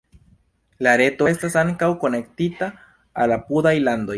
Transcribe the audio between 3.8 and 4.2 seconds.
landoj.